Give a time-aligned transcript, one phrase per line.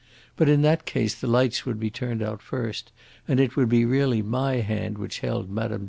[0.35, 2.91] But in that case the lights would be turned out first,
[3.27, 5.79] and it would be really my hand which held Mme.